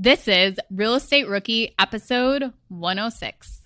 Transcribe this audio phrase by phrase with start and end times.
[0.00, 3.62] This is Real Estate Rookie episode 106.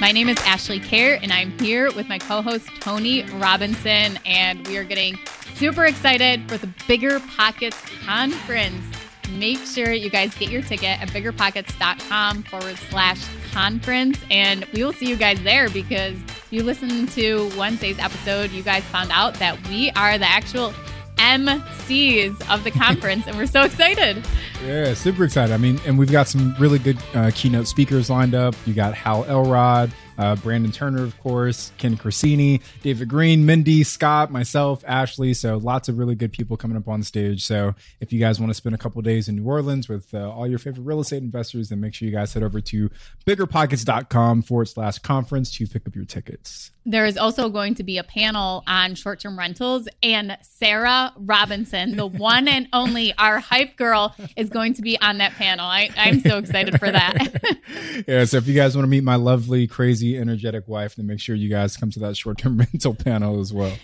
[0.00, 4.66] My name is Ashley Kerr, and I'm here with my co host Tony Robinson, and
[4.66, 5.18] we are getting
[5.56, 8.82] super excited for the Bigger Pockets Conference.
[9.32, 14.94] Make sure you guys get your ticket at biggerpockets.com forward slash conference, and we will
[14.94, 19.34] see you guys there because if you listened to Wednesday's episode, you guys found out
[19.34, 20.72] that we are the actual
[21.16, 24.24] MCs of the conference, and we're so excited.
[24.64, 25.52] Yeah, super excited.
[25.52, 28.54] I mean, and we've got some really good uh, keynote speakers lined up.
[28.66, 34.30] You got Hal Elrod, uh, Brandon Turner, of course, Ken Corsini, David Greene, Mindy, Scott,
[34.30, 35.34] myself, Ashley.
[35.34, 37.44] So lots of really good people coming up on stage.
[37.44, 40.30] So if you guys want to spend a couple days in New Orleans with uh,
[40.30, 42.90] all your favorite real estate investors, then make sure you guys head over to
[43.26, 46.70] biggerpockets.com forward slash conference to pick up your tickets.
[46.88, 51.96] There is also going to be a panel on short term rentals, and Sarah Robinson,
[51.96, 55.66] the one and only, our hype girl, is going to be on that panel.
[55.66, 58.04] I, I'm so excited for that.
[58.06, 61.18] yeah, so if you guys want to meet my lovely, crazy, energetic wife, then make
[61.18, 63.76] sure you guys come to that short term rental panel as well.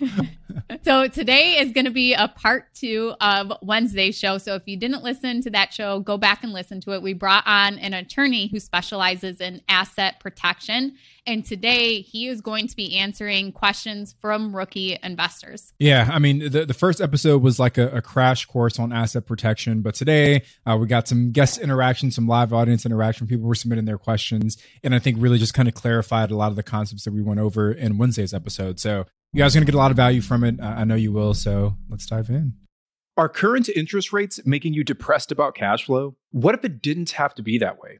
[0.83, 4.37] so today is going to be a part two of Wednesday's show.
[4.37, 7.01] So if you didn't listen to that show, go back and listen to it.
[7.01, 10.95] We brought on an attorney who specializes in asset protection.
[11.25, 15.73] And today he is going to be answering questions from rookie investors.
[15.79, 16.09] Yeah.
[16.11, 19.81] I mean, the, the first episode was like a, a crash course on asset protection.
[19.81, 23.27] But today uh, we got some guest interaction, some live audience interaction.
[23.27, 24.57] People were submitting their questions.
[24.83, 27.21] And I think really just kind of clarified a lot of the concepts that we
[27.21, 28.79] went over in Wednesday's episode.
[28.79, 30.61] So you guys are going to get a lot of value from it.
[30.61, 31.33] I know you will.
[31.33, 32.53] So let's dive in.
[33.15, 36.15] Are current interest rates making you depressed about cash flow?
[36.31, 37.99] What if it didn't have to be that way?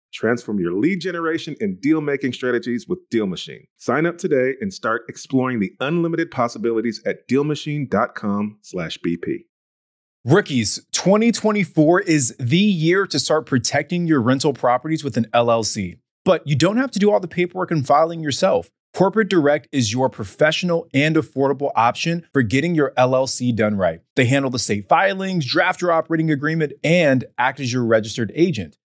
[0.13, 3.67] Transform your lead generation and deal making strategies with Deal Machine.
[3.77, 9.45] Sign up today and start exploring the unlimited possibilities at dealmachine.com/bp.
[10.23, 15.97] Rookies, 2024 is the year to start protecting your rental properties with an LLC.
[16.23, 18.69] But you don't have to do all the paperwork and filing yourself.
[18.93, 24.01] Corporate Direct is your professional and affordable option for getting your LLC done right.
[24.15, 28.77] They handle the state filings, draft your operating agreement, and act as your registered agent.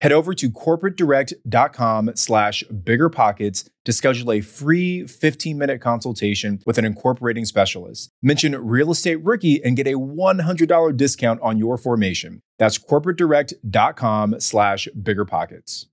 [0.00, 7.44] Head over to corporatedirect.com slash biggerpockets to schedule a free 15-minute consultation with an incorporating
[7.44, 8.10] specialist.
[8.22, 12.42] Mention Real Estate Rookie and get a $100 discount on your formation.
[12.58, 15.86] That's corporatedirect.com slash biggerpockets.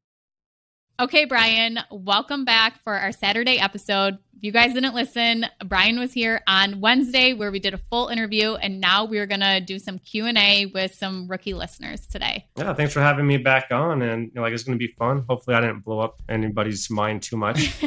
[0.98, 4.18] Okay, Brian, welcome back for our Saturday episode.
[4.36, 8.10] If you guys didn't listen, Brian was here on Wednesday where we did a full
[8.10, 12.46] interview and now we're going to do some Q&A with some rookie listeners today.
[12.58, 14.94] Yeah, thanks for having me back on and you know, like it's going to be
[14.94, 15.24] fun.
[15.30, 17.82] Hopefully I didn't blow up anybody's mind too much.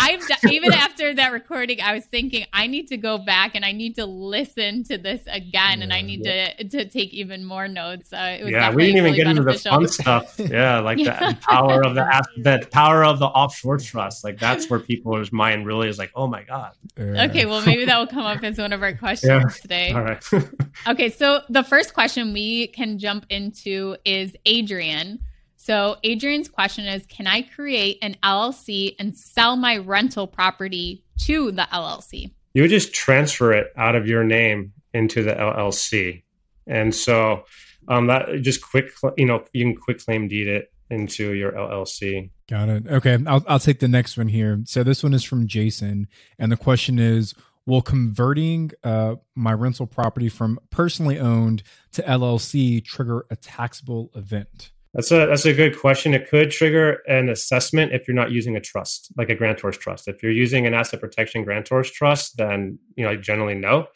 [0.00, 3.72] I've even after that recording, I was thinking I need to go back and I
[3.72, 6.54] need to listen to this again, yeah, and I need yeah.
[6.54, 8.12] to to take even more notes.
[8.12, 10.38] Uh, yeah, we didn't even really get into the fun stuff.
[10.38, 12.04] Yeah, like the power of the
[12.38, 14.24] the power of the offshore trust.
[14.24, 16.72] Like that's where people's mind really is like, oh my god.
[16.98, 19.62] Okay, well maybe that will come up as one of our questions yeah.
[19.62, 19.92] today.
[19.92, 20.24] All right.
[20.88, 25.20] okay, so the first question we can jump into is Adrian.
[25.56, 31.52] So, Adrian's question is Can I create an LLC and sell my rental property to
[31.52, 32.32] the LLC?
[32.54, 36.24] You would just transfer it out of your name into the LLC.
[36.66, 37.44] And so,
[37.86, 42.30] um, that just quick, you know, you can quitclaim deed it into your LLC.
[42.48, 42.86] Got it.
[42.86, 43.18] Okay.
[43.26, 44.60] I'll, I'll take the next one here.
[44.64, 46.08] So, this one is from Jason.
[46.38, 47.34] And the question is
[47.66, 54.72] Will converting uh, my rental property from personally owned to LLC trigger a taxable event?
[54.94, 56.14] That's a that's a good question.
[56.14, 60.08] It could trigger an assessment if you're not using a trust, like a grantor's trust.
[60.08, 63.86] If you're using an asset protection grantor's trust, then you know generally no.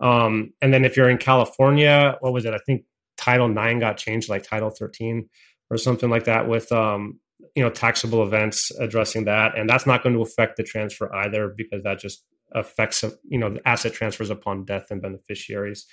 [0.00, 2.54] Um, and then if you're in California, what was it?
[2.54, 2.84] I think
[3.18, 5.28] Title Nine got changed, like Title Thirteen
[5.70, 7.18] or something like that, with um,
[7.54, 11.52] you know taxable events addressing that, and that's not going to affect the transfer either
[11.56, 12.24] because that just
[12.54, 15.86] affects you know the asset transfers upon death and beneficiaries.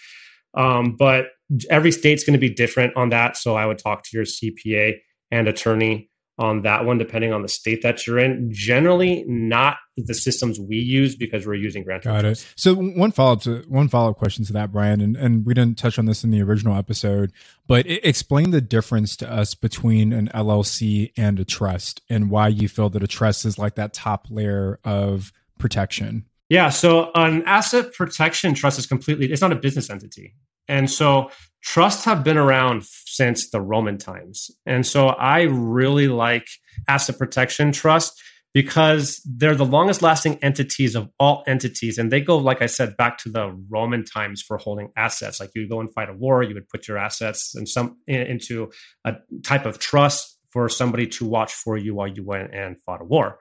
[0.58, 1.26] Um, but
[1.70, 3.36] every state's going to be different on that.
[3.36, 4.94] So I would talk to your CPA
[5.32, 8.50] and attorney on that one, depending on the state that you're in.
[8.52, 12.04] Generally, not the systems we use because we're using grant.
[12.04, 12.46] Got it.
[12.56, 15.54] So one follow up to one follow up question to that, Brian, and, and we
[15.54, 17.32] didn't touch on this in the original episode,
[17.68, 22.68] but explain the difference to us between an LLC and a trust, and why you
[22.68, 26.26] feel that a trust is like that top layer of protection.
[26.50, 26.70] Yeah.
[26.70, 30.36] So an asset protection trust is completely, it's not a business entity.
[30.68, 31.32] And so
[31.66, 34.52] trusts have been around since the Roman times.
[34.66, 36.48] And so I really like
[36.88, 38.22] asset protection trust
[38.54, 41.98] because they're the longest lasting entities of all entities.
[41.98, 45.40] And they go, like I said, back to the Roman times for holding assets.
[45.40, 48.70] Like you go and fight a war, you would put your assets in some into
[49.04, 53.02] a type of trust for somebody to watch for you while you went and fought
[53.02, 53.40] a war.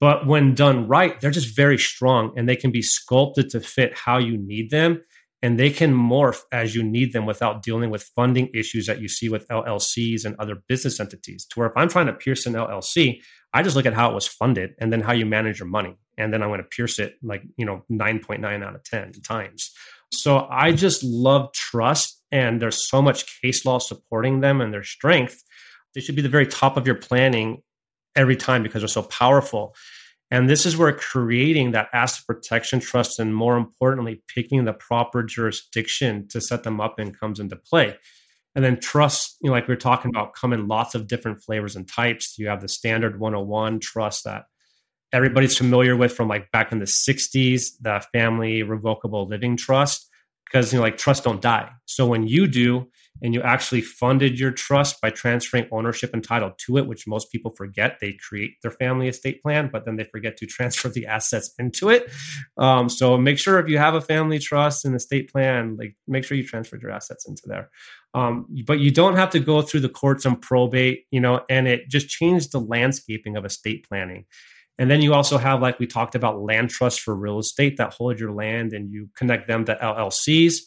[0.00, 3.98] But when done right, they're just very strong and they can be sculpted to fit
[3.98, 5.02] how you need them.
[5.40, 9.08] And they can morph as you need them without dealing with funding issues that you
[9.08, 11.46] see with LLCs and other business entities.
[11.46, 13.20] To where if I'm trying to pierce an LLC,
[13.54, 15.96] I just look at how it was funded and then how you manage your money.
[16.16, 19.70] And then I'm going to pierce it like, you know, 9.9 out of 10 times.
[20.12, 24.82] So I just love trust and there's so much case law supporting them and their
[24.82, 25.42] strength.
[25.94, 27.62] They should be the very top of your planning
[28.16, 29.74] every time because they're so powerful.
[30.30, 35.22] And this is where creating that asset protection trust and more importantly, picking the proper
[35.22, 37.96] jurisdiction to set them up in comes into play.
[38.54, 41.42] And then trust, you know, like we are talking about, come in lots of different
[41.42, 42.38] flavors and types.
[42.38, 44.44] You have the standard 101 trust that
[45.12, 50.07] everybody's familiar with from like back in the 60s, the family revocable living trust,
[50.50, 51.70] because you know, like trusts don't die.
[51.86, 52.88] So when you do,
[53.22, 57.32] and you actually funded your trust by transferring ownership and title to it, which most
[57.32, 57.98] people forget.
[58.00, 61.90] They create their family estate plan, but then they forget to transfer the assets into
[61.90, 62.10] it.
[62.56, 66.24] Um, so make sure if you have a family trust and estate plan, like make
[66.24, 67.70] sure you transfer your assets into there.
[68.14, 71.68] Um, but you don't have to go through the courts and probate, you know, and
[71.68, 74.24] it just changed the landscaping of estate planning.
[74.78, 77.94] And then you also have, like we talked about, land trusts for real estate that
[77.94, 80.60] hold your land and you connect them to LLCs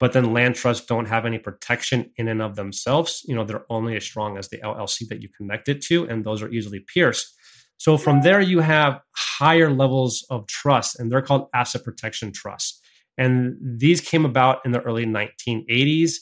[0.00, 3.22] but then land trusts don't have any protection in and of themselves.
[3.26, 6.24] You know, they're only as strong as the LLC that you connect it to, and
[6.24, 7.34] those are easily pierced.
[7.76, 12.80] So from there, you have higher levels of trust, and they're called asset protection trusts.
[13.16, 16.14] And these came about in the early 1980s.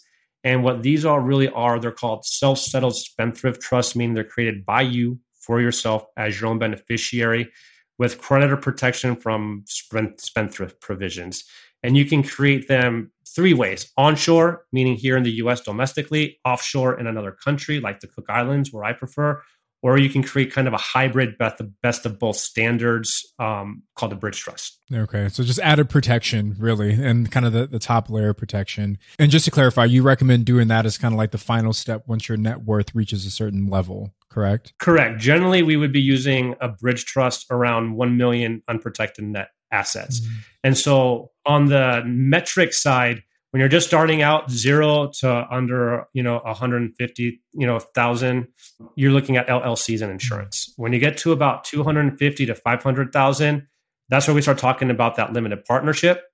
[0.45, 4.67] And what these all really are, they're called self settled spendthrift trusts, meaning they're created
[4.67, 7.51] by you for yourself as your own beneficiary
[7.99, 11.45] with creditor protection from spendthrift provisions.
[11.83, 16.99] And you can create them three ways onshore, meaning here in the US domestically, offshore
[16.99, 19.43] in another country like the Cook Islands, where I prefer,
[19.83, 24.17] or you can create kind of a hybrid best of, both standards um, called a
[24.17, 24.79] bridge trust.
[24.95, 25.29] Okay.
[25.29, 28.99] So just added protection, really, and kind of the, the top layer of protection.
[29.19, 32.05] And just to clarify, you recommend doing that as kind of like the final step
[32.07, 34.73] once your net worth reaches a certain level, correct?
[34.79, 35.21] Correct.
[35.21, 40.21] Generally, we would be using a bridge trust around 1 million unprotected net assets.
[40.21, 40.35] Mm-hmm.
[40.65, 43.23] And so on the metric side,
[43.53, 48.49] when you're just starting out zero to under you know 150 you know thousand
[48.97, 53.67] you're looking at llcs and insurance when you get to about 250 to 500000
[54.09, 56.25] that's where we start talking about that limited partnership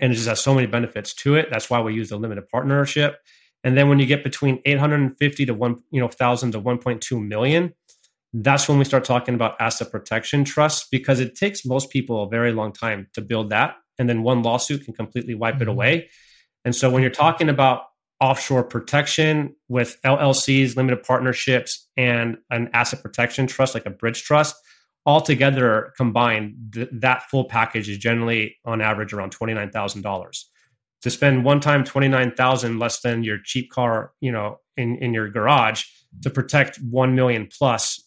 [0.00, 2.46] and it just has so many benefits to it that's why we use the limited
[2.48, 3.18] partnership
[3.64, 7.72] and then when you get between 850 to 1 you know 1000 to 1.2 million
[8.34, 12.28] that's when we start talking about asset protection trusts because it takes most people a
[12.28, 15.70] very long time to build that and then one lawsuit can completely wipe it mm-hmm.
[15.70, 16.08] away
[16.64, 17.84] and so when you're talking about
[18.22, 24.54] offshore protection with LLCs, limited partnerships, and an asset protection trust like a bridge trust,
[25.04, 30.44] all altogether combined, th- that full package is generally on average around $29,000.
[31.02, 35.28] To spend one time 29,000 less than your cheap car, you know, in, in your
[35.28, 35.84] garage
[36.22, 38.00] to protect 1 million plus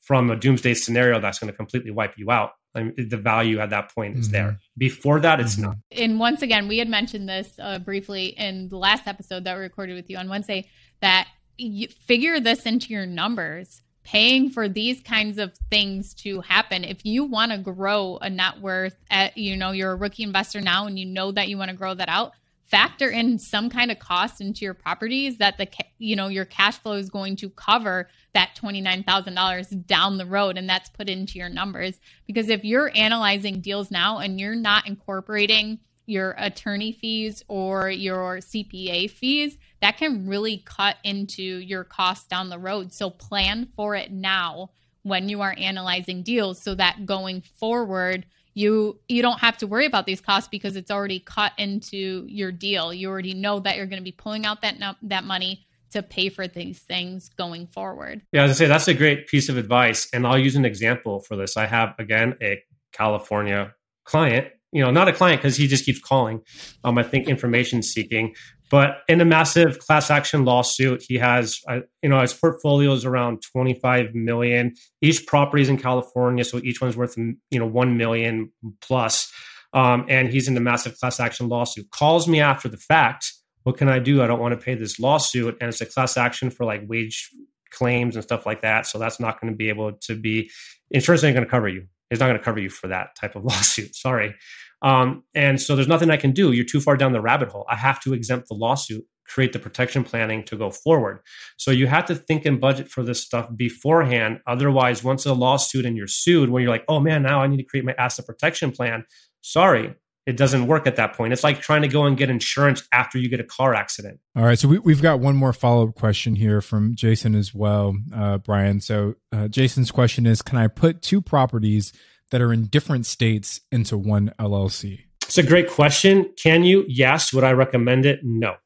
[0.00, 3.58] from a doomsday scenario that's going to completely wipe you out I mean, the value
[3.58, 4.32] at that point is mm-hmm.
[4.32, 4.58] there.
[4.78, 5.64] Before that, it's mm-hmm.
[5.64, 5.76] not.
[5.92, 9.62] And once again, we had mentioned this uh, briefly in the last episode that we
[9.62, 10.68] recorded with you on Wednesday
[11.00, 13.82] that you figure this into your numbers.
[14.02, 16.84] Paying for these kinds of things to happen.
[16.84, 20.60] If you want to grow a net worth, at, you know, you're a rookie investor
[20.62, 22.32] now and you know that you want to grow that out,
[22.70, 26.78] factor in some kind of cost into your properties that the you know your cash
[26.78, 31.48] flow is going to cover that $29,000 down the road and that's put into your
[31.48, 31.98] numbers.
[32.26, 38.38] Because if you're analyzing deals now and you're not incorporating your attorney fees or your
[38.38, 42.92] CPA fees that can really cut into your costs down the road.
[42.92, 44.70] So plan for it now
[45.02, 49.86] when you are analyzing deals so that going forward you you don't have to worry
[49.86, 52.92] about these costs because it's already cut into your deal.
[52.92, 56.28] You already know that you're going to be pulling out that that money to pay
[56.28, 58.22] for these things going forward.
[58.32, 61.20] Yeah, as I say, that's a great piece of advice, and I'll use an example
[61.20, 61.56] for this.
[61.56, 64.48] I have again a California client.
[64.72, 66.42] You know, not a client because he just keeps calling.
[66.84, 68.34] Um, I think information seeking,
[68.70, 73.04] but in a massive class action lawsuit, he has, uh, you know, his portfolio is
[73.04, 74.74] around 25 million.
[75.02, 79.30] Each property is in California, so each one's worth, you know, 1 million plus.
[79.72, 81.90] Um, and he's in the massive class action lawsuit.
[81.90, 83.32] Calls me after the fact.
[83.64, 84.22] What can I do?
[84.22, 85.56] I don't want to pay this lawsuit.
[85.60, 87.28] And it's a class action for like wage
[87.70, 88.86] claims and stuff like that.
[88.86, 90.50] So that's not going to be able to be,
[90.90, 91.86] insurance ain't going to cover you.
[92.10, 93.94] It's not going to cover you for that type of lawsuit.
[93.94, 94.34] Sorry.
[94.82, 96.52] Um, and so there's nothing I can do.
[96.52, 97.66] You're too far down the rabbit hole.
[97.68, 101.20] I have to exempt the lawsuit, create the protection planning to go forward.
[101.56, 104.40] So you have to think and budget for this stuff beforehand.
[104.46, 107.58] Otherwise, once a lawsuit and you're sued, when you're like, oh man, now I need
[107.58, 109.04] to create my asset protection plan.
[109.42, 109.94] Sorry,
[110.26, 111.32] it doesn't work at that point.
[111.32, 114.20] It's like trying to go and get insurance after you get a car accident.
[114.36, 114.58] All right.
[114.58, 118.38] So we, have got one more follow up question here from Jason as well, uh,
[118.38, 118.80] Brian.
[118.80, 121.92] So uh, Jason's question is Can I put two properties
[122.30, 125.00] that are in different states into one LLC?
[125.22, 126.32] It's a great question.
[126.42, 126.84] Can you?
[126.88, 127.32] Yes.
[127.32, 128.20] Would I recommend it?
[128.22, 128.56] No.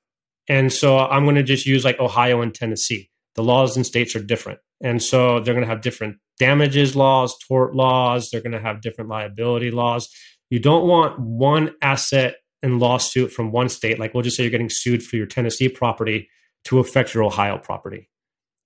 [0.49, 3.11] And so I'm going to just use like Ohio and Tennessee.
[3.35, 4.61] The laws in states are different.
[4.83, 8.31] And so they're going to have different damages laws, tort laws.
[8.31, 10.09] They're going to have different liability laws.
[10.51, 14.51] You don't want one asset and lawsuit from one state, like we'll just say you're
[14.51, 16.29] getting sued for your Tennessee property,
[16.65, 18.09] to affect your Ohio property.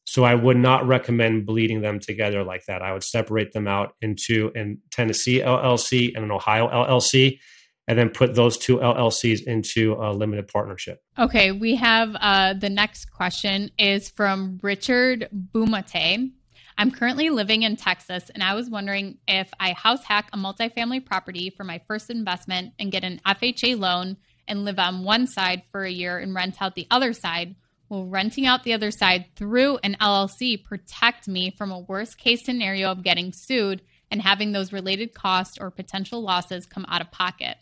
[0.09, 2.81] So I would not recommend bleeding them together like that.
[2.81, 7.39] I would separate them out into an Tennessee LLC and an Ohio LLC,
[7.87, 11.03] and then put those two LLCs into a limited partnership.
[11.19, 16.33] Okay, we have uh, the next question is from Richard Bumate.
[16.79, 21.05] I'm currently living in Texas, and I was wondering if I house hack a multifamily
[21.05, 25.65] property for my first investment and get an FHA loan and live on one side
[25.71, 27.57] for a year and rent out the other side
[27.89, 32.45] Will renting out the other side through an LLC protect me from a worst case
[32.45, 33.81] scenario of getting sued
[34.11, 37.57] and having those related costs or potential losses come out of pocket?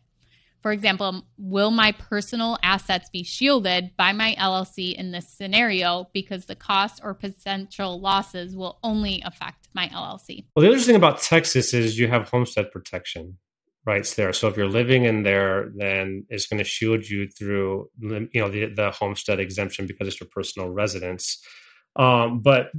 [0.62, 6.46] For example, will my personal assets be shielded by my LLC in this scenario because
[6.46, 10.46] the cost or potential losses will only affect my LLC?
[10.56, 13.38] Well, the other thing about Texas is you have homestead protection
[13.86, 14.32] rights there.
[14.32, 18.48] So if you're living in there, then it's going to shield you through you know
[18.48, 21.40] the, the homestead exemption because it's your personal residence.
[21.94, 22.70] Um, but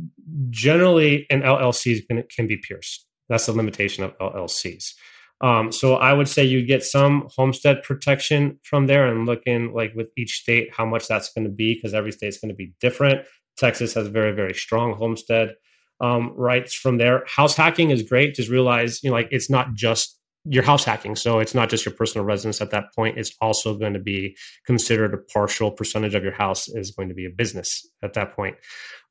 [0.49, 3.05] generally, an LLC can, can be pierced.
[3.29, 4.93] That's the limitation of LLCs.
[5.41, 9.93] Um, so I would say you get some homestead protection from there, and looking like
[9.95, 12.55] with each state how much that's going to be because every state is going to
[12.55, 13.25] be different.
[13.57, 15.55] Texas has very very strong homestead
[16.01, 17.23] um, rights from there.
[17.27, 18.35] House hacking is great.
[18.35, 20.16] Just realize you know like it's not just
[20.49, 21.15] your house hacking.
[21.15, 23.17] So it's not just your personal residence at that point.
[23.17, 27.15] It's also going to be considered a partial percentage of your house is going to
[27.15, 28.55] be a business at that point.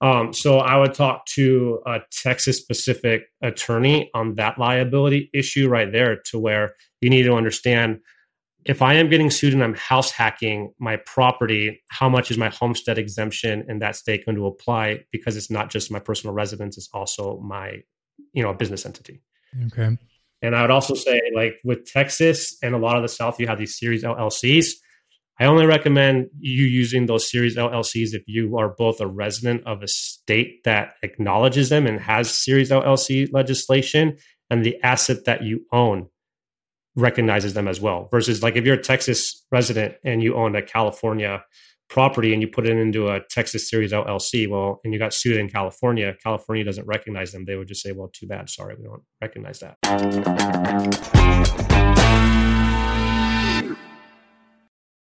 [0.00, 5.90] Um, so I would talk to a Texas specific attorney on that liability issue right
[5.90, 8.00] there to where you need to understand
[8.64, 12.48] if I am getting sued and I'm house hacking my property, how much is my
[12.48, 15.04] homestead exemption in that state going to apply?
[15.12, 17.82] Because it's not just my personal residence, it's also my,
[18.32, 19.22] you know, a business entity.
[19.66, 19.96] Okay.
[20.42, 23.46] And I would also say, like with Texas and a lot of the South, you
[23.46, 24.68] have these series LLCs.
[25.38, 29.82] I only recommend you using those series LLCs if you are both a resident of
[29.82, 34.16] a state that acknowledges them and has series LLC legislation
[34.48, 36.08] and the asset that you own
[36.94, 38.08] recognizes them as well.
[38.10, 41.44] Versus like if you're a Texas resident and you own a California
[41.88, 45.36] property and you put it into a Texas series LLC, well, and you got sued
[45.36, 47.44] in California, California doesn't recognize them.
[47.44, 48.50] They would just say, well, too bad.
[48.50, 49.76] Sorry, we don't recognize that.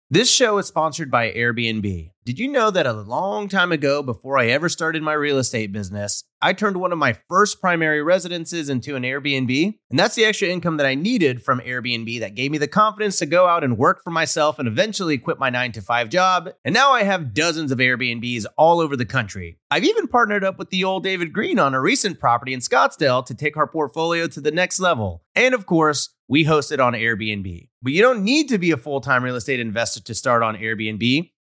[0.10, 2.12] This show is sponsored by Airbnb.
[2.24, 5.74] Did you know that a long time ago, before I ever started my real estate
[5.74, 9.78] business, I turned one of my first primary residences into an Airbnb?
[9.90, 13.18] And that's the extra income that I needed from Airbnb that gave me the confidence
[13.18, 16.50] to go out and work for myself and eventually quit my nine to five job.
[16.64, 19.58] And now I have dozens of Airbnbs all over the country.
[19.72, 23.26] I've even partnered up with the old David Greene on a recent property in Scottsdale
[23.26, 25.24] to take our portfolio to the next level.
[25.36, 27.70] And of course, we host it on Airbnb.
[27.82, 30.56] But you don't need to be a full time real estate investor to start on
[30.56, 31.32] Airbnb.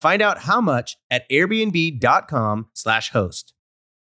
[0.00, 3.52] Find out how much at airbnb.com/slash host.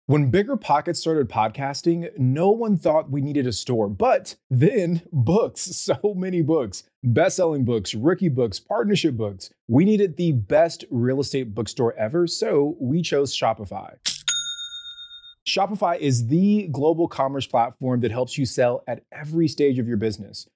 [0.08, 5.62] When Bigger Pockets started podcasting, no one thought we needed a store, but then books,
[5.62, 9.52] so many books, best selling books, rookie books, partnership books.
[9.70, 13.96] We needed the best real estate bookstore ever, so we chose Shopify.
[15.48, 19.98] Shopify is the global commerce platform that helps you sell at every stage of your
[19.98, 20.48] business.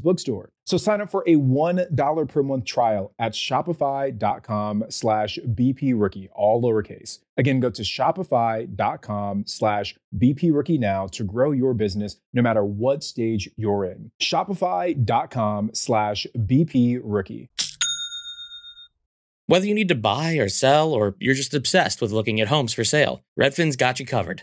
[0.00, 0.50] bookstore.
[0.66, 6.62] So sign up for a $1 per month trial at shopify.com slash BP rookie, all
[6.62, 7.20] lowercase.
[7.36, 13.02] Again, go to shopify.com slash BP rookie now to grow your business no matter what
[13.02, 14.10] stage you're in.
[14.20, 17.48] Shopify.com slash BP rookie.
[19.46, 22.74] Whether you need to buy or sell, or you're just obsessed with looking at homes
[22.74, 24.42] for sale, Redfin's got you covered.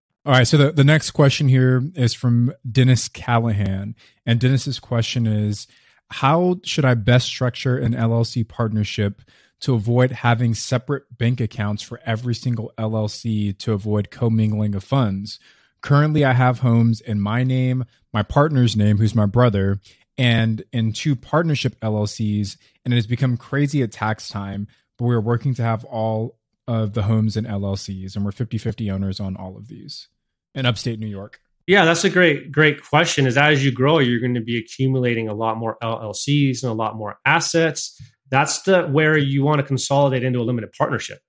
[0.23, 0.47] All right.
[0.47, 3.95] So the, the next question here is from Dennis Callahan.
[4.25, 5.65] And Dennis's question is
[6.11, 9.23] How should I best structure an LLC partnership
[9.61, 15.39] to avoid having separate bank accounts for every single LLC to avoid commingling of funds?
[15.81, 19.79] Currently, I have homes in my name, my partner's name, who's my brother,
[20.19, 22.57] and in two partnership LLCs.
[22.85, 24.67] And it has become crazy at tax time,
[24.99, 28.91] but we're working to have all of the homes and LLCs, and we're 50 50
[28.91, 30.07] owners on all of these
[30.53, 31.39] in upstate New York.
[31.67, 33.25] Yeah, that's a great, great question.
[33.27, 36.75] Is as you grow, you're going to be accumulating a lot more LLCs and a
[36.75, 37.99] lot more assets.
[38.29, 41.19] That's the where you want to consolidate into a limited partnership,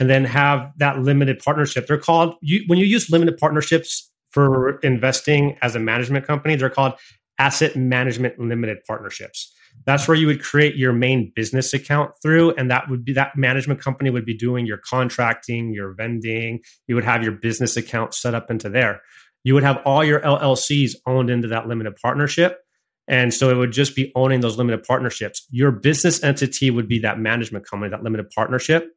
[0.00, 1.86] and then have that limited partnership.
[1.86, 6.56] They're called you, when you use limited partnerships for investing as a management company.
[6.56, 6.94] They're called
[7.38, 9.54] asset management limited partnerships.
[9.86, 12.54] That's where you would create your main business account through.
[12.56, 16.60] And that would be that management company would be doing your contracting, your vending.
[16.86, 19.00] You would have your business account set up into there.
[19.44, 22.58] you would have all your LLCs owned into that limited partnership.
[23.06, 25.46] And so it would just be owning those limited partnerships.
[25.50, 28.90] Your business entity would be that management company, that limited partnership.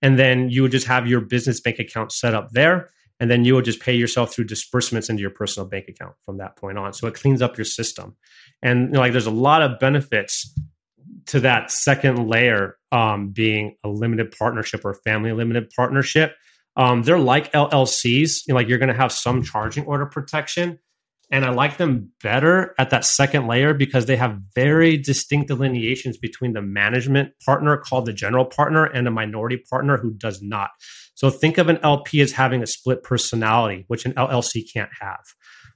[0.00, 2.90] And then you would just have your business bank account set up there.
[3.20, 6.38] And then you will just pay yourself through disbursements into your personal bank account from
[6.38, 6.92] that point on.
[6.92, 8.16] So it cleans up your system.
[8.62, 10.54] And you know, like there's a lot of benefits
[11.26, 16.34] to that second layer um, being a limited partnership or family limited partnership.
[16.76, 18.46] Um, they're like LLCs.
[18.46, 20.78] You know, like you're going to have some charging order protection,
[21.30, 26.16] and I like them better at that second layer because they have very distinct delineations
[26.16, 30.70] between the management partner called the general partner and a minority partner who does not.
[31.14, 35.24] So think of an LP as having a split personality, which an LLC can't have.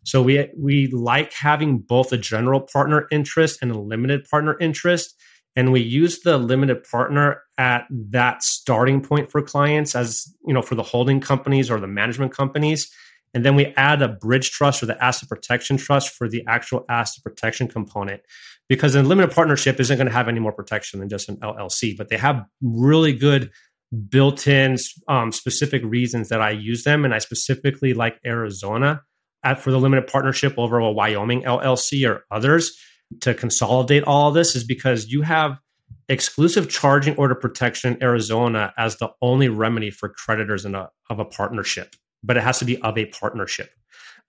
[0.05, 5.15] So we we like having both a general partner interest and a limited partner interest
[5.55, 10.62] and we use the limited partner at that starting point for clients as you know
[10.62, 12.91] for the holding companies or the management companies
[13.35, 16.85] and then we add a bridge trust or the asset protection trust for the actual
[16.88, 18.21] asset protection component
[18.68, 21.97] because a limited partnership isn't going to have any more protection than just an llc
[21.97, 23.51] but they have really good
[24.09, 24.77] built-in
[25.09, 27.05] um, specific reasons that i use them.
[27.05, 29.03] And i specifically like arizona
[29.45, 32.77] at, for the limited partnership over a wyoming llc or others
[33.21, 35.59] to consolidate all of this is because you have
[36.09, 41.18] exclusive charging order protection in Arizona as the only remedy for creditors in a, of
[41.18, 43.70] a partnership, but it has to be of a partnership.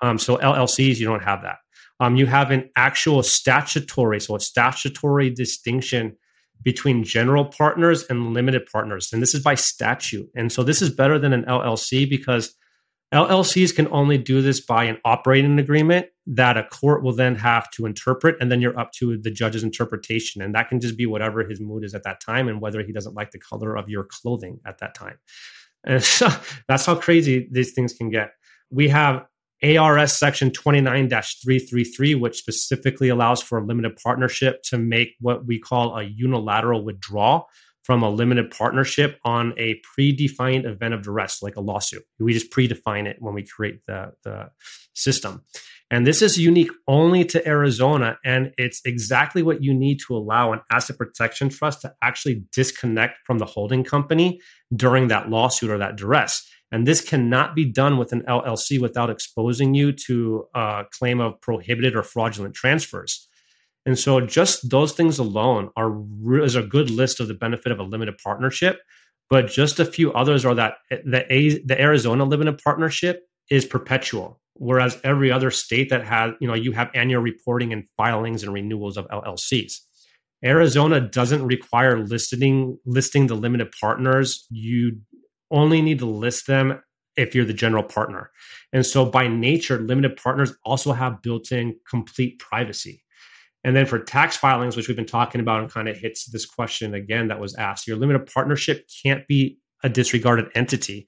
[0.01, 1.57] Um, so LLCs, you don't have that.
[1.99, 6.17] Um, you have an actual statutory, so a statutory distinction
[6.61, 10.29] between general partners and limited partners, and this is by statute.
[10.35, 12.55] And so this is better than an LLC because
[13.13, 17.69] LLCs can only do this by an operating agreement that a court will then have
[17.71, 20.41] to interpret, and then you're up to the judge's interpretation.
[20.41, 22.91] And that can just be whatever his mood is at that time and whether he
[22.91, 25.17] doesn't like the color of your clothing at that time.
[25.85, 26.29] And so
[26.67, 28.31] that's how crazy these things can get.
[28.69, 29.25] We have
[29.63, 35.59] ARS section 29 333, which specifically allows for a limited partnership to make what we
[35.59, 37.47] call a unilateral withdrawal
[37.83, 42.03] from a limited partnership on a predefined event of duress, like a lawsuit.
[42.19, 44.49] We just predefine it when we create the, the
[44.93, 45.43] system.
[45.93, 48.17] And this is unique only to Arizona.
[48.25, 53.19] And it's exactly what you need to allow an asset protection trust to actually disconnect
[53.27, 54.41] from the holding company
[54.75, 56.49] during that lawsuit or that duress.
[56.71, 61.39] And this cannot be done with an LLC without exposing you to a claim of
[61.41, 63.29] prohibited or fraudulent transfers.
[63.85, 65.95] And so just those things alone are
[66.41, 68.81] is a good list of the benefit of a limited partnership.
[69.29, 74.99] But just a few others are that the the Arizona limited partnership is perpetual, whereas
[75.03, 78.97] every other state that has you know you have annual reporting and filings and renewals
[78.97, 79.73] of LLCs.
[80.43, 84.45] Arizona doesn't require listing listing the limited partners.
[84.49, 84.99] You
[85.51, 86.81] only need to list them
[87.15, 88.31] if you're the general partner.
[88.71, 93.03] And so by nature, limited partners also have built-in complete privacy.
[93.63, 96.45] And then for tax filings, which we've been talking about and kind of hits this
[96.45, 101.07] question again that was asked, your limited partnership can't be a disregarded entity.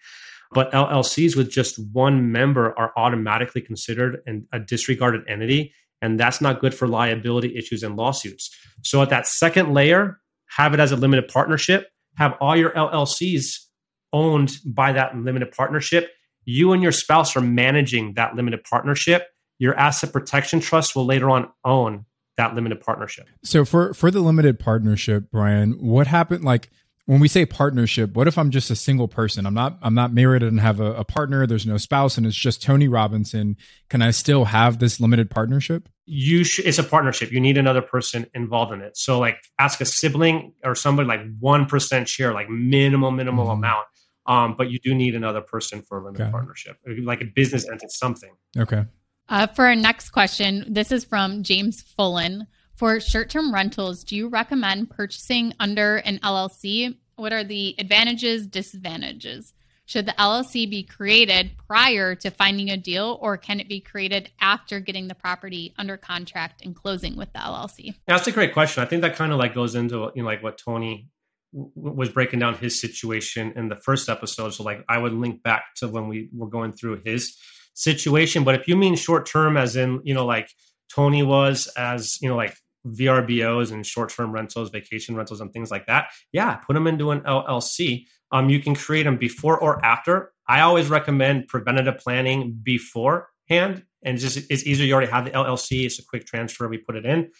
[0.51, 5.73] But LLCs with just one member are automatically considered an, a disregarded entity.
[6.01, 8.55] And that's not good for liability issues and lawsuits.
[8.83, 13.65] So at that second layer, have it as a limited partnership, have all your LLCs
[14.13, 16.09] owned by that limited partnership.
[16.45, 19.27] You and your spouse are managing that limited partnership.
[19.57, 22.05] Your asset protection trust will later on own
[22.37, 23.27] that limited partnership.
[23.43, 26.69] So for for the limited partnership, Brian, what happened like
[27.05, 29.45] when we say partnership, what if I'm just a single person?
[29.45, 32.35] I'm not I'm not married and have a, a partner, there's no spouse and it's
[32.35, 33.57] just Tony Robinson.
[33.89, 35.87] Can I still have this limited partnership?
[36.05, 37.31] You sh- it's a partnership.
[37.31, 38.97] You need another person involved in it.
[38.97, 43.63] So like ask a sibling or somebody like 1% share, like minimal minimal mm-hmm.
[43.63, 43.85] amount.
[44.27, 46.31] Um, but you do need another person for a limited okay.
[46.31, 48.31] partnership, like a business entity, something.
[48.57, 48.85] Okay.
[49.29, 52.47] Uh, for our next question, this is from James Fullen.
[52.75, 56.97] For short term rentals, do you recommend purchasing under an LLC?
[57.15, 59.53] What are the advantages, disadvantages?
[59.85, 64.31] Should the LLC be created prior to finding a deal, or can it be created
[64.41, 67.95] after getting the property under contract and closing with the LLC?
[68.07, 68.83] That's a great question.
[68.83, 71.07] I think that kind of like goes into you know like what Tony
[71.53, 74.49] was breaking down his situation in the first episode.
[74.49, 77.37] So like I would link back to when we were going through his
[77.73, 78.43] situation.
[78.43, 80.49] But if you mean short term, as in, you know, like
[80.93, 85.71] Tony was, as, you know, like VRBOs and short term rentals, vacation rentals, and things
[85.71, 88.05] like that, yeah, put them into an LLC.
[88.31, 90.31] Um, you can create them before or after.
[90.47, 93.83] I always recommend preventative planning beforehand.
[94.03, 94.85] And just it's easier.
[94.85, 95.85] You already have the LLC.
[95.85, 96.67] It's a quick transfer.
[96.67, 97.31] We put it in.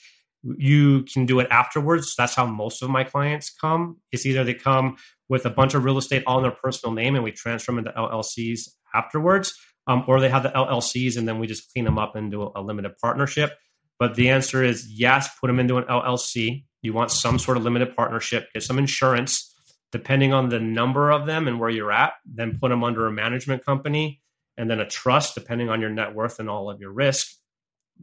[0.57, 2.15] You can do it afterwards.
[2.15, 3.97] That's how most of my clients come.
[4.11, 4.97] It's either they come
[5.29, 7.79] with a bunch of real estate all in their personal name and we transfer them
[7.79, 9.53] into LLCs afterwards,
[9.87, 12.61] um, or they have the LLCs and then we just clean them up into a
[12.61, 13.53] limited partnership.
[13.99, 16.65] But the answer is yes, put them into an LLC.
[16.81, 19.55] You want some sort of limited partnership, get some insurance,
[19.91, 23.11] depending on the number of them and where you're at, then put them under a
[23.11, 24.21] management company
[24.57, 27.27] and then a trust, depending on your net worth and all of your risk.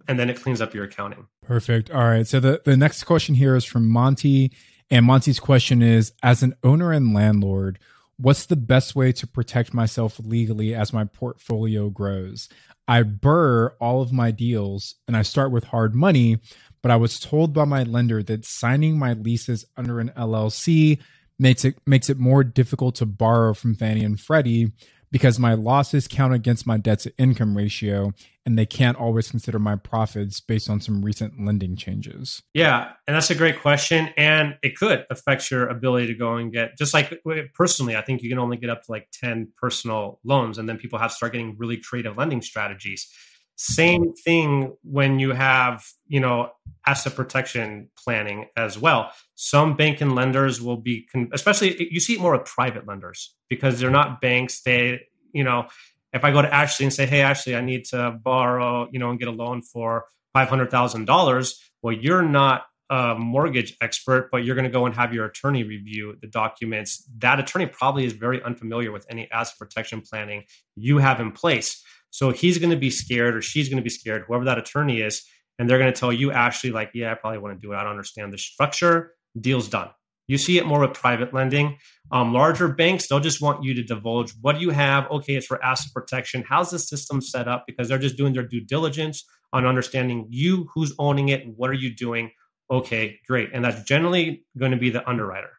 [0.09, 1.27] And then it cleans up your accounting.
[1.43, 1.91] Perfect.
[1.91, 2.27] All right.
[2.27, 4.53] So the, the next question here is from Monty.
[4.91, 7.79] And Monty's question is As an owner and landlord,
[8.23, 12.49] what's the best way to protect myself legally as my portfolio grows?
[12.87, 16.39] I BRRRR all of my deals and I start with hard money,
[16.83, 20.99] but I was told by my lender that signing my leases under an LLC
[21.39, 24.73] makes it makes it more difficult to borrow from Fannie and Freddie
[25.13, 28.13] because my losses count against my debt to income ratio
[28.45, 32.43] and they can't always consider my profits based on some recent lending changes.
[32.55, 36.51] Yeah, and that's a great question and it could affect your ability to go and
[36.51, 37.23] get just like
[37.55, 40.79] personally I think you can only get up to like 10 personal loans and then
[40.79, 43.13] people have to start getting really creative lending strategies.
[43.57, 46.51] Same thing when you have, you know,
[46.87, 49.13] asset protection planning as well.
[49.35, 53.79] Some bank and lenders will be, especially you see it more with private lenders because
[53.79, 54.63] they're not banks.
[54.63, 55.67] They, you know,
[56.13, 59.11] if I go to Ashley and say, "Hey, Ashley, I need to borrow, you know,
[59.11, 64.29] and get a loan for five hundred thousand dollars," well, you're not a mortgage expert,
[64.31, 67.09] but you're going to go and have your attorney review the documents.
[67.19, 70.45] That attorney probably is very unfamiliar with any asset protection planning
[70.77, 71.83] you have in place.
[72.13, 75.01] So he's going to be scared or she's going to be scared, whoever that attorney
[75.01, 75.25] is,
[75.59, 77.77] and they're going to tell you, Ashley, like, yeah, I probably want to do it.
[77.77, 79.15] I don't understand the structure.
[79.41, 79.89] Deal's done.
[80.29, 81.79] You see it more with private lending.
[82.11, 85.11] Um, larger banks, they'll just want you to divulge what do you have?
[85.11, 86.45] Okay, it's for asset protection.
[86.47, 87.65] How's the system set up?
[87.67, 91.75] Because they're just doing their due diligence on understanding you, who's owning it, what are
[91.75, 92.31] you doing.
[92.71, 93.51] Okay, great.
[93.53, 95.51] And that's generally going to be the underwriter.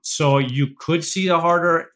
[0.00, 1.90] So you could see a harder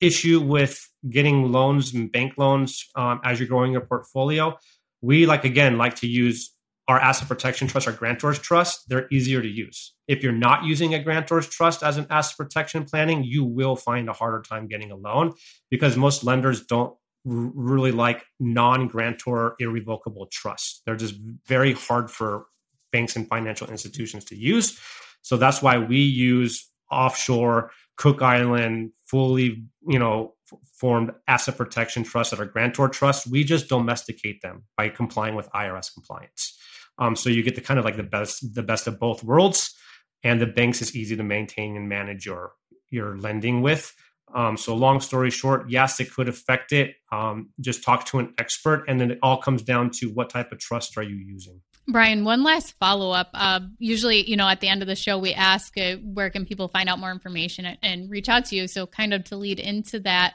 [0.00, 4.56] issue with getting loans and bank loans um, as you're growing your portfolio.
[5.00, 6.52] We like again like to use
[6.88, 8.88] our asset protection trust, our grantor's trust.
[8.88, 9.94] They're easier to use.
[10.06, 14.08] If you're not using a grantor's trust as an asset protection planning, you will find
[14.08, 15.34] a harder time getting a loan
[15.68, 20.82] because most lenders don't really like non-grantor irrevocable trusts.
[20.86, 21.16] They're just
[21.46, 22.46] very hard for
[22.92, 24.78] banks and financial institutions to use.
[25.22, 30.34] So that's why we use offshore Cook Island fully, you know,
[30.78, 33.26] formed asset protection trusts that are grantor trusts.
[33.26, 36.58] We just domesticate them by complying with IRS compliance.
[36.98, 39.74] Um, so you get the kind of like the best, the best of both worlds,
[40.22, 42.52] and the banks is easy to maintain and manage your
[42.90, 43.92] your lending with.
[44.34, 46.94] Um, so long story short, yes, it could affect it.
[47.12, 50.52] Um, just talk to an expert, and then it all comes down to what type
[50.52, 51.60] of trust are you using.
[51.88, 53.30] Brian, one last follow up.
[53.32, 56.44] Uh, usually, you know, at the end of the show, we ask uh, where can
[56.44, 58.66] people find out more information and, and reach out to you.
[58.66, 60.34] So, kind of to lead into that,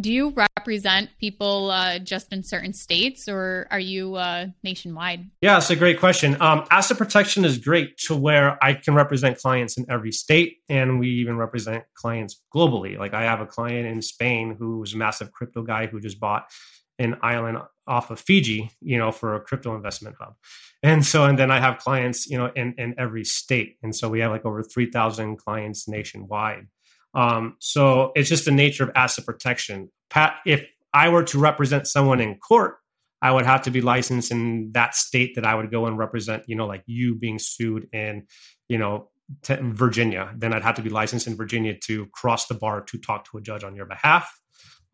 [0.00, 5.30] do you represent people uh, just in certain states or are you uh, nationwide?
[5.40, 6.36] Yeah, it's a great question.
[6.40, 10.98] Um, asset protection is great to where I can represent clients in every state and
[10.98, 12.98] we even represent clients globally.
[12.98, 16.50] Like I have a client in Spain who's a massive crypto guy who just bought
[16.98, 20.34] an island off of Fiji, you know, for a crypto investment hub.
[20.82, 23.76] And so, and then I have clients, you know, in, in every state.
[23.82, 26.66] And so we have like over 3,000 clients nationwide.
[27.14, 29.90] Um, so it's just the nature of asset protection.
[30.10, 32.76] Pat, if I were to represent someone in court,
[33.20, 36.44] I would have to be licensed in that state that I would go and represent,
[36.46, 38.26] you know, like you being sued in,
[38.68, 39.10] you know,
[39.44, 40.32] Virginia.
[40.36, 43.38] Then I'd have to be licensed in Virginia to cross the bar to talk to
[43.38, 44.30] a judge on your behalf.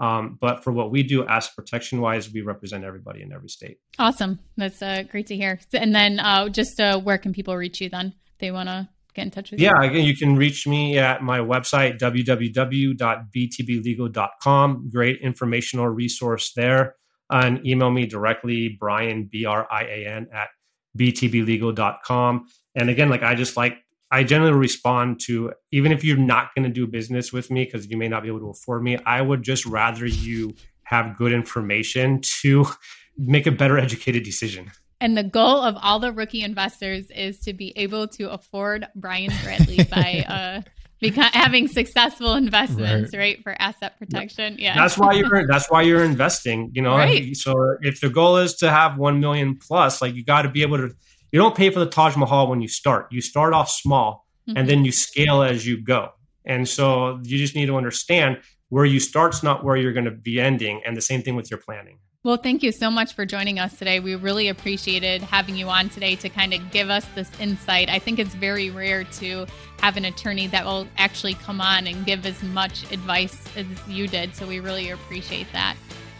[0.01, 3.79] Um, but for what we do, asset protection wise, we represent everybody in every state.
[3.99, 4.39] Awesome.
[4.57, 5.59] That's uh, great to hear.
[5.73, 9.23] And then uh, just uh, where can people reach you then they want to get
[9.23, 9.91] in touch with yeah, you?
[9.91, 14.91] Yeah, you can reach me at my website, www.btblegal.com.
[14.93, 16.97] Great informational resource there.
[17.31, 20.49] And email me directly, Brian, B R I A N, at
[20.99, 22.47] btblegal.com.
[22.75, 23.79] And again, like I just like
[24.15, 27.89] I generally respond to even if you're not going to do business with me because
[27.89, 31.33] you may not be able to afford me, I would just rather you have good
[31.33, 32.65] information to
[33.19, 34.71] make a better educated decision.
[35.01, 39.33] And the goal of all the rookie investors is to be able to afford Brian
[39.43, 43.19] Bradley by uh, because having successful investments, right.
[43.19, 43.43] right.
[43.43, 44.59] for asset protection.
[44.61, 46.71] Yeah, that's why you're that's why you're investing.
[46.73, 47.37] You know, right.
[47.37, 50.63] so if the goal is to have one million plus, like you got to be
[50.63, 50.95] able to
[51.35, 53.09] you don't pay for the Taj Mahal when you start.
[53.11, 54.57] You start off small mm-hmm.
[54.57, 56.11] and then you scale as you go.
[56.45, 60.13] And so you just need to understand where you start's not where you're going to
[60.13, 60.81] be ending.
[60.87, 61.99] And the same thing with your planning.
[62.23, 63.99] Well, thank you so much for joining us today.
[63.99, 67.91] We really appreciated having you on today to kind of give us this insight.
[67.91, 69.47] I think it's very rare to
[69.81, 74.07] have an attorney that will actually come on and give as much advice as you
[74.07, 74.37] did.
[74.37, 75.75] So we really appreciate that.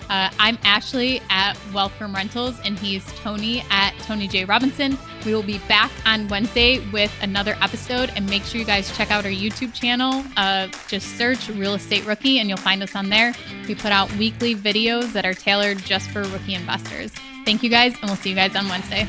[0.09, 1.55] Uh, I'm Ashley at
[1.99, 4.45] from Rentals, and he's Tony at Tony J.
[4.45, 4.99] Robinson.
[5.25, 9.11] We will be back on Wednesday with another episode, and make sure you guys check
[9.11, 10.25] out our YouTube channel.
[10.37, 13.35] Uh, just search Real Estate Rookie, and you'll find us on there.
[13.67, 17.13] We put out weekly videos that are tailored just for rookie investors.
[17.45, 19.09] Thank you guys, and we'll see you guys on Wednesday.